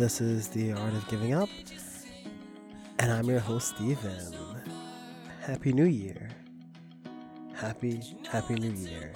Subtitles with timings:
[0.00, 1.50] This is The Art of Giving Up,
[3.00, 4.34] and I'm your host, Steven.
[5.42, 6.30] Happy New Year.
[7.54, 9.12] Happy, Happy New Year.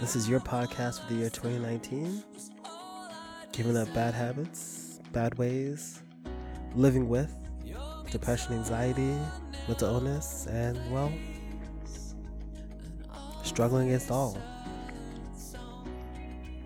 [0.00, 2.24] This is your podcast for the year 2019.
[3.52, 6.02] Giving up bad habits, bad ways,
[6.74, 7.30] living with
[8.10, 9.14] depression, anxiety,
[9.68, 11.12] mental illness, and, well,
[13.42, 14.38] struggling against all.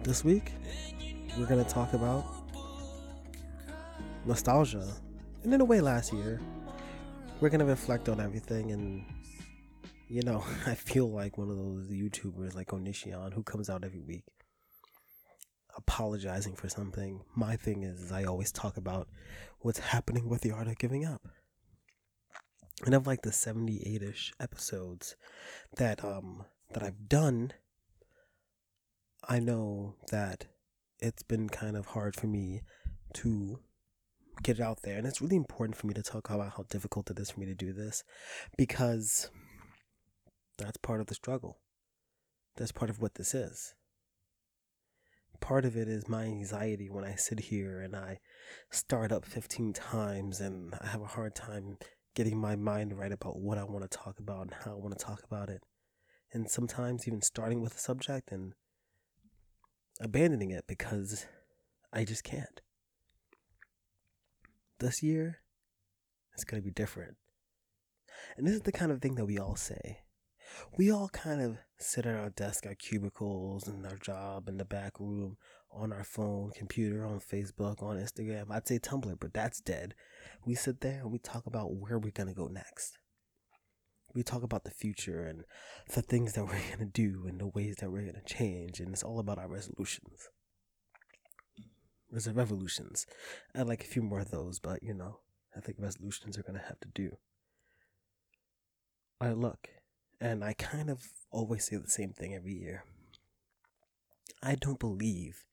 [0.04, 0.52] This week,
[1.36, 2.33] we're going to talk about
[4.26, 4.86] nostalgia.
[5.42, 6.40] And in a way, last year,
[7.40, 8.72] we're going to reflect on everything.
[8.72, 9.04] And,
[10.08, 14.00] you know, I feel like one of those YouTubers like Onision who comes out every
[14.00, 14.24] week
[15.76, 17.22] apologizing for something.
[17.34, 19.08] My thing is, is I always talk about
[19.60, 21.22] what's happening with the art of giving up.
[22.84, 25.16] And of like the 78ish episodes
[25.76, 27.52] that um that I've done,
[29.28, 30.46] I know that
[30.98, 32.62] it's been kind of hard for me
[33.14, 33.60] to
[34.42, 34.98] get it out there.
[34.98, 37.46] And it's really important for me to talk about how difficult it is for me
[37.46, 38.04] to do this
[38.56, 39.30] because
[40.58, 41.58] that's part of the struggle.
[42.56, 43.74] That's part of what this is.
[45.40, 48.20] Part of it is my anxiety when I sit here and I
[48.70, 51.76] start up 15 times and I have a hard time
[52.14, 54.96] getting my mind right about what I want to talk about and how I want
[54.96, 55.62] to talk about it.
[56.32, 58.54] And sometimes even starting with a subject and
[60.00, 61.26] abandoning it because
[61.92, 62.60] I just can't.
[64.80, 65.38] This year,
[66.32, 67.16] it's going to be different.
[68.36, 70.00] And this is the kind of thing that we all say.
[70.76, 74.64] We all kind of sit at our desk, our cubicles, and our job in the
[74.64, 75.36] back room,
[75.70, 78.50] on our phone, computer, on Facebook, on Instagram.
[78.50, 79.94] I'd say Tumblr, but that's dead.
[80.44, 82.98] We sit there and we talk about where we're going to go next.
[84.14, 85.44] We talk about the future and
[85.92, 88.80] the things that we're going to do and the ways that we're going to change.
[88.80, 90.28] And it's all about our resolutions.
[92.14, 93.06] There's a revolutions.
[93.56, 95.18] I like a few more of those, but you know,
[95.56, 97.16] I think resolutions are to have to do.
[99.20, 99.68] I look,
[100.20, 102.84] and I kind of always say the same thing every year.
[104.40, 105.44] I don't believe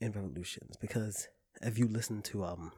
[0.00, 1.26] in revolutions because
[1.60, 2.70] if you listen to um,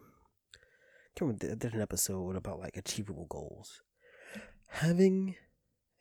[1.14, 3.82] there's an episode about like achievable goals.
[4.68, 5.34] Having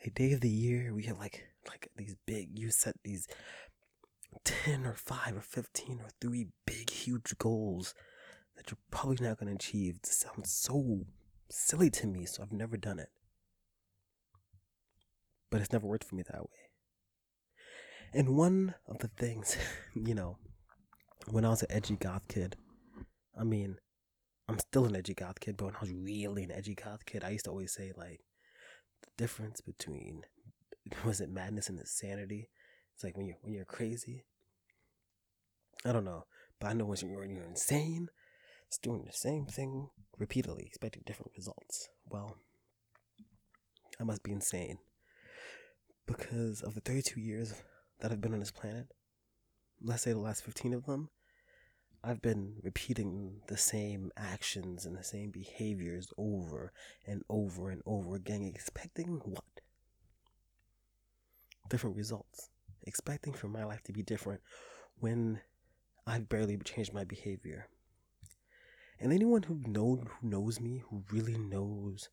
[0.05, 3.27] a day of the year we have like like these big you set these
[4.43, 6.66] 10 or 5 or 15 or 3 big
[7.05, 7.93] huge goals
[8.55, 9.97] that you're probably not going to achieve.
[9.97, 11.05] It sounds so
[11.49, 13.09] silly to me so I've never done it.
[15.49, 16.69] But it's never worked for me that way.
[18.13, 19.57] And one of the things
[19.95, 20.37] you know
[21.29, 22.55] when I was an edgy goth kid
[23.39, 23.77] I mean
[24.49, 27.23] I'm still an edgy goth kid but when I was really an edgy goth kid
[27.23, 28.21] I used to always say like
[29.03, 30.23] the difference between
[31.05, 32.49] was it madness and insanity?
[32.93, 34.25] It's like when you're when you're crazy.
[35.85, 36.25] I don't know,
[36.59, 38.09] but I know when you're insane,
[38.67, 41.89] it's doing the same thing repeatedly, expecting different results.
[42.09, 42.37] Well,
[43.99, 44.79] I must be insane
[46.05, 47.53] because of the 32 years
[47.99, 48.87] that I've been on this planet.
[49.81, 51.09] Let's say the last 15 of them,
[52.03, 56.71] I've been repeating the same actions and the same behaviors over
[57.05, 59.43] and over and over again, expecting what?
[61.69, 62.49] Different results
[62.87, 64.41] expecting for my life to be different
[64.99, 65.41] when
[66.07, 67.67] I've barely changed my behavior.
[68.97, 72.07] And anyone who know who knows me, who really knows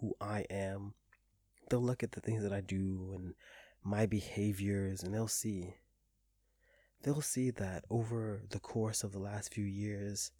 [0.00, 0.94] who I am,
[1.68, 3.34] they'll look at the things that I do and
[3.82, 5.74] my behaviors and they'll see
[7.02, 10.32] they'll see that over the course of the last few years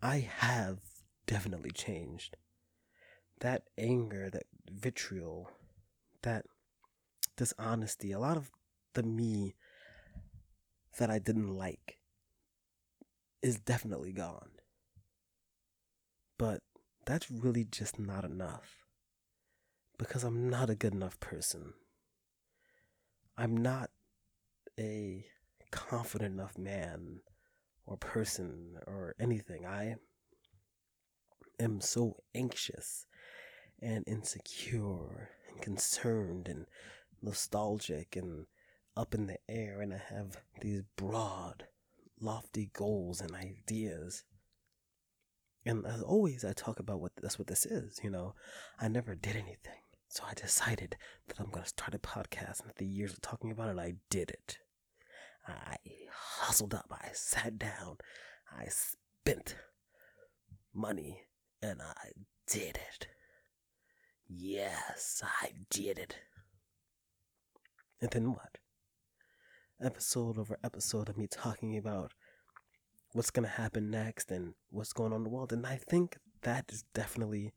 [0.00, 0.78] I have
[1.26, 2.36] definitely changed.
[3.40, 5.50] That anger, that vitriol,
[6.22, 6.46] that
[7.36, 8.50] dishonesty, a lot of
[8.94, 9.56] the me
[10.98, 11.98] that I didn't like
[13.42, 14.50] is definitely gone.
[16.38, 16.60] But
[17.04, 18.84] that's really just not enough.
[19.98, 21.72] Because I'm not a good enough person.
[23.38, 23.90] I'm not
[24.78, 25.24] a
[25.70, 27.20] confident enough man
[27.86, 29.64] or person or anything.
[29.64, 29.96] I
[31.58, 33.06] am so anxious
[33.80, 36.66] and insecure and concerned and
[37.22, 38.46] nostalgic and
[38.96, 41.66] up in the air, and I have these broad,
[42.20, 44.24] lofty goals and ideas.
[45.64, 48.00] And as always, I talk about what that's what this is.
[48.02, 48.34] You know,
[48.78, 50.96] I never did anything, so I decided
[51.26, 52.60] that I'm gonna start a podcast.
[52.60, 54.58] And after years of talking about it, I did it.
[55.46, 55.76] I
[56.10, 56.86] hustled up.
[56.90, 57.98] I sat down.
[58.50, 59.56] I spent
[60.72, 61.22] money,
[61.62, 62.10] and I
[62.46, 63.08] did it.
[64.28, 66.16] Yes, I did it.
[68.00, 68.58] And then what?
[69.82, 72.12] Episode over episode of me talking about
[73.12, 75.52] what's going to happen next and what's going on in the world.
[75.52, 77.52] And I think that is definitely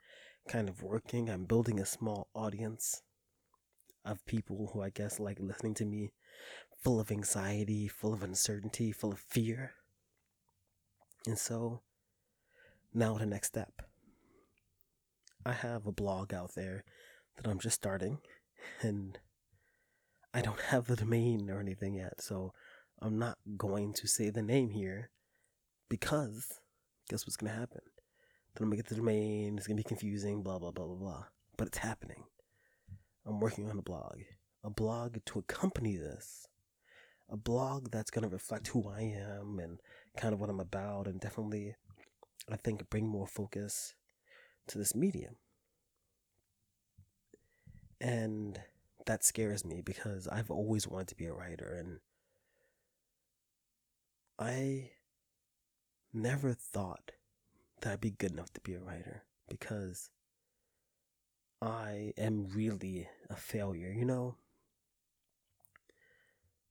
[0.50, 1.30] kind of working.
[1.30, 3.04] I'm building a small audience
[4.04, 6.12] of people who I guess like listening to me,
[6.84, 9.76] full of anxiety, full of uncertainty, full of fear.
[11.26, 11.82] And so
[12.94, 13.82] now the next step.
[15.46, 16.84] I have a blog out there
[17.38, 18.20] that I'm just starting,
[18.82, 19.18] and
[20.34, 22.54] I don't have the domain or anything yet, so
[23.02, 25.10] I'm not going to say the name here
[25.90, 26.60] because
[27.10, 27.82] guess what's gonna happen?
[28.54, 31.24] Then I'm gonna get the domain, it's gonna be confusing, blah blah blah blah blah.
[31.58, 32.24] But it's happening.
[33.26, 34.20] I'm working on a blog.
[34.64, 36.48] A blog to accompany this.
[37.30, 39.80] A blog that's gonna reflect who I am and
[40.18, 41.76] kind of what I'm about and definitely
[42.52, 43.96] I think bring more focus
[44.68, 45.36] to this medium.
[48.02, 48.60] And
[49.10, 51.98] that scares me because I've always wanted to be a writer and
[54.38, 54.92] I
[56.14, 57.14] never thought
[57.82, 60.12] that I'd be good enough to be a writer because
[61.60, 64.36] I am really a failure, you know?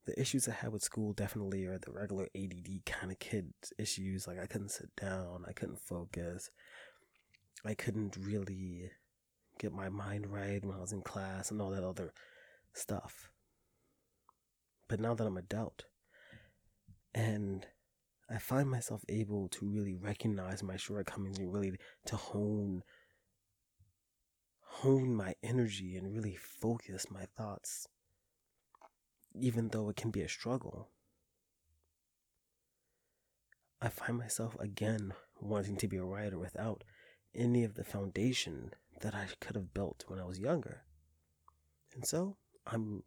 [0.07, 4.29] The issues I had with school definitely are the regular ADD kind of kid issues.
[4.29, 6.53] Like I couldn't sit down, I couldn't focus,
[7.65, 8.93] I couldn't really
[9.59, 12.13] get my mind right when I was in class and all that other
[12.73, 13.31] stuff.
[14.89, 15.85] But now that I'm adult
[17.15, 17.67] and
[18.31, 21.73] I find myself able to really recognize my shortcomings and really
[22.07, 22.83] to hone
[24.61, 27.89] hone my energy and really focus my thoughts
[29.35, 30.89] even though it can be a struggle.
[33.81, 36.83] I find myself again wanting to be a writer without
[37.35, 40.85] any of the foundation that I could have built when I was younger.
[41.95, 42.37] And so
[42.67, 43.03] I'm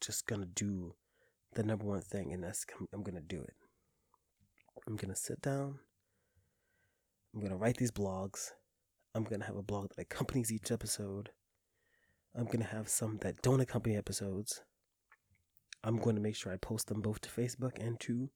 [0.00, 0.94] just gonna do
[1.54, 3.54] the number one thing, and that's I'm gonna do it.
[4.86, 5.78] I'm gonna sit down.
[7.34, 8.50] I'm gonna write these blogs.
[9.14, 11.30] I'm gonna have a blog that accompanies each episode.
[12.34, 14.62] I'm gonna have some that don't accompany episodes.
[15.82, 18.30] I'm going to make sure I post them both to Facebook and to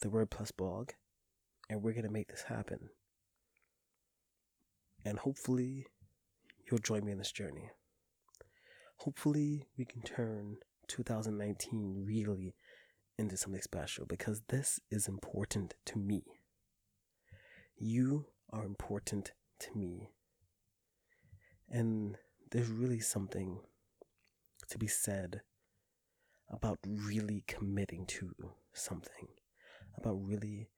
[0.00, 0.90] the WordPress blog,
[1.70, 2.90] and we're gonna make this happen
[5.04, 5.86] and hopefully
[6.72, 7.70] you'll join me in this journey.
[8.96, 10.56] Hopefully, we can turn
[10.88, 12.54] 2019 really
[13.18, 16.24] into something special because this is important to me.
[17.76, 20.08] You are important to me.
[21.68, 22.16] And
[22.50, 23.60] there's really something
[24.70, 25.42] to be said
[26.48, 28.32] about really committing to
[28.72, 29.28] something,
[29.96, 30.70] about really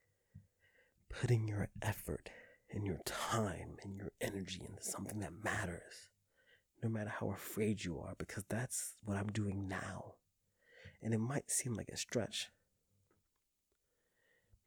[1.09, 2.31] putting your effort
[2.71, 6.09] and your time and your energy into something that matters,
[6.83, 10.15] no matter how afraid you are, because that's what I'm doing now.
[11.03, 12.49] And it might seem like a stretch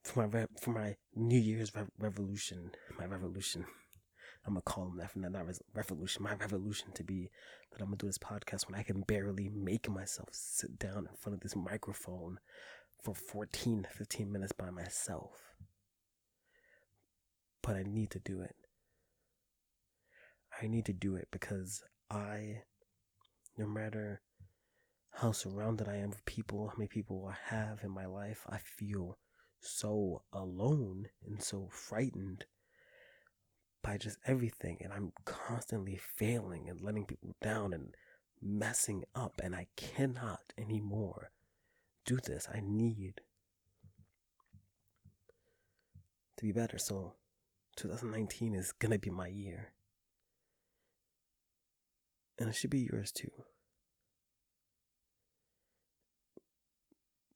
[0.04, 3.66] for my re- for my New Year's re- revolution, my revolution.
[4.46, 6.24] I'm gonna call them that from that not res- revolution.
[6.24, 7.30] My revolution to be
[7.72, 11.18] that I'm gonna do this podcast when I can barely make myself sit down in
[11.18, 12.40] front of this microphone
[13.04, 15.47] for 14, 15 minutes by myself
[17.62, 18.56] but I need to do it.
[20.62, 22.62] I need to do it because I,
[23.58, 24.22] no matter
[25.12, 28.58] how surrounded I am with people, how many people I have in my life, I
[28.58, 29.18] feel
[29.60, 32.46] so alone and so frightened
[33.84, 34.78] by just everything.
[34.82, 37.96] And I'm constantly failing and letting people down and
[38.42, 39.42] messing up.
[39.44, 41.32] And I cannot anymore
[42.06, 42.48] do this.
[42.54, 43.22] I need
[46.38, 46.78] to be better.
[46.78, 47.14] So
[47.78, 49.72] 2019 is gonna be my year.
[52.40, 53.32] And it should be yours too.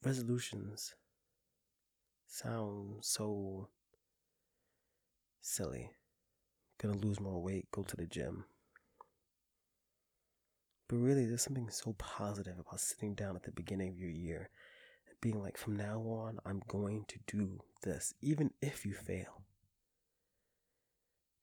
[0.04, 0.96] Resolutions
[2.28, 3.70] sound so
[5.42, 5.92] silly.
[6.80, 8.46] Gonna lose more weight, go to the gym.
[10.88, 14.50] But really, there's something so positive about sitting down at the beginning of your year
[15.08, 19.41] and being like, from now on, I'm going to do this, even if you fail.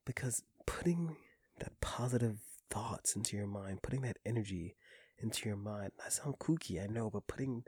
[0.09, 1.17] Because putting
[1.61, 2.39] that positive
[2.71, 4.75] thoughts into your mind, putting that energy
[5.19, 7.65] into your mind, I sound kooky, I know, but putting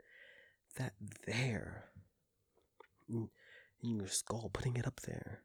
[0.75, 0.93] that
[1.27, 1.91] there
[3.07, 3.29] in,
[3.83, 5.43] in your skull, putting it up there,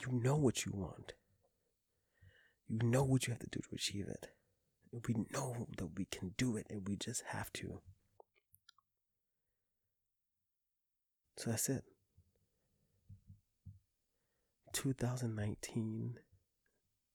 [0.00, 1.12] you know what you want.
[2.68, 4.26] You know what you have to do to achieve it.
[5.06, 7.80] We know that we can do it and we just have to.
[11.36, 11.84] So that's it.
[14.74, 16.18] 2019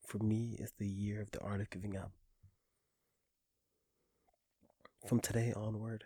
[0.07, 2.13] for me is the year of the art of giving up.
[5.05, 6.05] From today onward,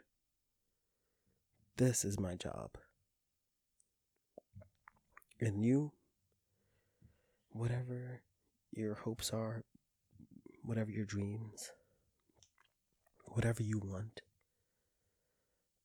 [1.78, 2.72] this is my job.
[5.40, 5.92] And you,
[7.52, 8.24] whatever
[8.72, 9.64] your hopes are,
[10.64, 11.72] whatever your dreams,
[13.26, 14.22] whatever you want,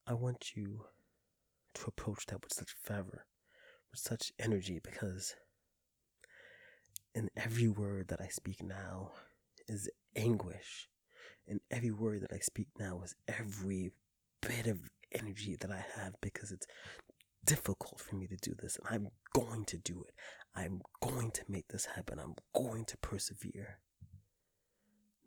[0.07, 0.87] I want you
[1.75, 3.27] to approach that with such fervor,
[3.91, 5.35] with such energy, because
[7.15, 9.13] in every word that I speak now
[9.67, 10.89] is anguish.
[11.47, 13.93] And every word that I speak now is every
[14.43, 14.79] bit of
[15.13, 16.67] energy that I have because it's
[17.45, 18.77] difficult for me to do this.
[18.77, 20.15] And I'm going to do it.
[20.55, 22.19] I'm going to make this happen.
[22.19, 23.79] I'm going to persevere.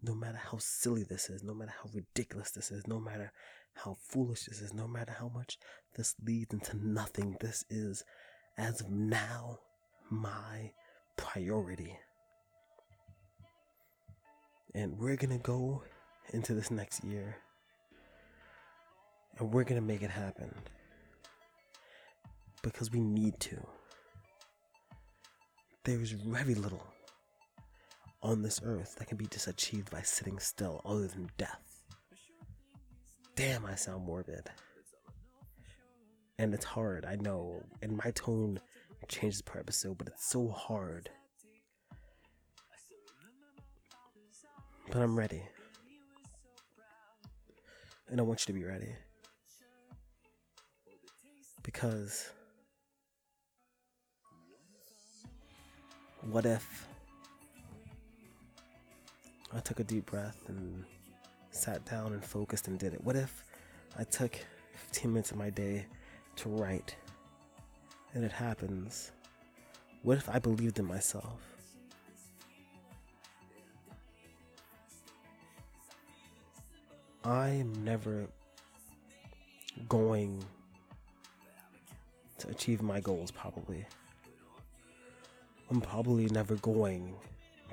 [0.03, 3.31] No matter how silly this is, no matter how ridiculous this is, no matter
[3.73, 5.57] how foolish this is, no matter how much
[5.95, 8.03] this leads into nothing, this is,
[8.57, 9.59] as of now,
[10.09, 10.71] my
[11.21, 11.95] priority.
[14.73, 15.83] And we're going to go
[16.33, 17.37] into this next year
[19.37, 20.53] and we're going to make it happen
[22.63, 23.57] because we need to.
[25.83, 26.85] There's very little
[28.23, 31.83] on this earth that can be just achieved by sitting still other than death.
[33.35, 34.49] Damn, I sound morbid.
[36.37, 37.63] And it's hard, I know.
[37.81, 38.59] And my tone
[39.07, 41.09] changes per episode, but it's so hard.
[44.89, 45.41] But I'm ready.
[48.09, 48.93] And I want you to be ready.
[51.63, 52.29] Because
[56.29, 56.87] what if
[59.53, 60.83] I took a deep breath and
[61.51, 63.03] sat down and focused and did it?
[63.03, 63.43] What if
[63.97, 64.37] I took
[64.75, 65.85] 15 minutes of my day
[66.37, 66.95] to write
[68.13, 69.11] and it happens?
[70.03, 71.39] What if I believed in myself?
[77.23, 78.27] I'm never
[79.87, 80.43] going
[82.39, 83.85] to achieve my goals, probably.
[85.69, 87.13] I'm probably never going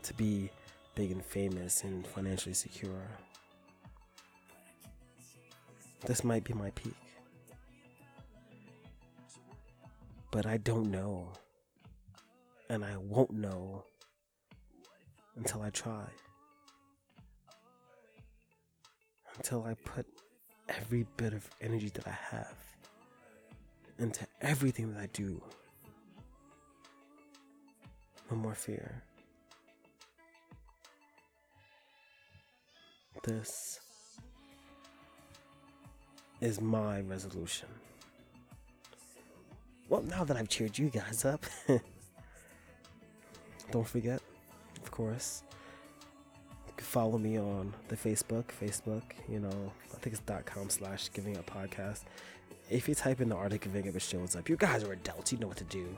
[0.03, 0.51] to be
[0.95, 3.09] big and famous and financially secure.
[6.07, 6.95] This might be my peak.
[10.31, 11.33] But I don't know.
[12.71, 13.85] And I won't know
[15.37, 16.05] until I try.
[19.37, 20.07] Until I put
[20.69, 22.55] every bit of energy that I have
[23.99, 25.43] into everything that I do.
[28.31, 29.03] No more fear.
[33.25, 33.81] This
[36.41, 37.69] is my resolution.
[39.89, 41.47] Well, now that I've cheered you guys up,
[43.71, 44.21] don't forget,
[44.83, 45.43] of course,
[46.67, 50.69] you can follow me on the Facebook, Facebook, you know, I think it's dot com
[50.69, 52.03] slash giving up podcast.
[52.69, 54.51] If you type in the Art of Giving Up, it shows up.
[54.51, 55.89] You guys are adults, you know what to do.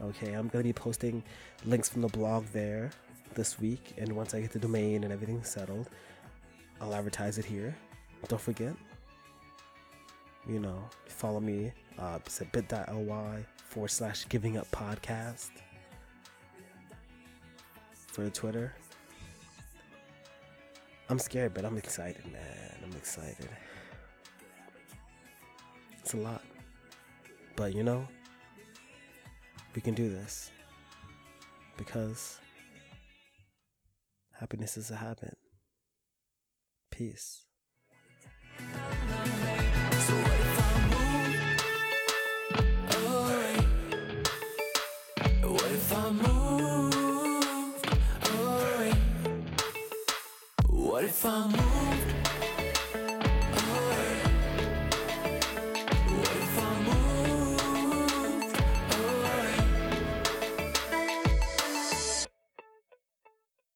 [0.00, 1.22] Okay, I'm gonna be posting
[1.64, 2.90] links from the blog there
[3.34, 5.88] this week, and once I get the domain and everything settled,
[6.80, 7.74] I'll advertise it here.
[8.28, 8.74] Don't forget,
[10.48, 11.72] you know, follow me.
[11.98, 15.50] Uh, it's at bit.ly forward slash giving up podcast
[18.08, 18.74] for the Twitter.
[21.08, 22.76] I'm scared, but I'm excited, man.
[22.82, 23.48] I'm excited.
[26.00, 26.42] It's a lot.
[27.56, 28.06] But you know,
[29.74, 30.50] we can do this
[31.76, 32.38] because
[34.32, 35.36] happiness is a habit.
[36.90, 37.46] Peace.
[51.24, 51.71] Moved